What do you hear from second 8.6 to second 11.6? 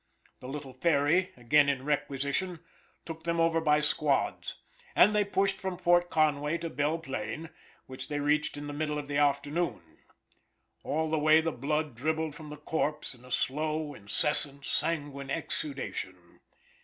the middle of the afternoon. All the way the